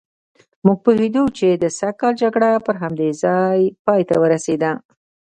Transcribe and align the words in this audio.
موږ 0.65 0.77
پوهېدو 0.85 1.23
چې 1.37 1.47
د 1.63 1.65
سږ 1.79 1.93
کال 2.01 2.13
جګړه 2.21 2.49
پر 2.65 2.75
همدې 2.83 3.09
ځای 3.23 3.59
پایته 3.85 4.15
ورسېده. 4.19 4.71